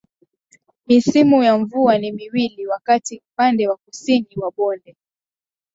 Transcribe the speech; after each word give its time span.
misimu 0.87 1.43
ya 1.43 1.57
mvua 1.57 1.97
ni 1.97 2.11
miwili 2.11 2.67
wakati 2.67 3.21
upande 3.33 3.67
wa 3.67 3.77
Kusini 3.77 4.27
wa 4.37 4.51
bonde 4.51 4.95